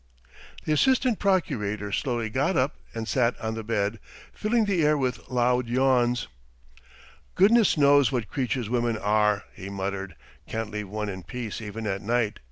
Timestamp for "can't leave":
10.47-10.89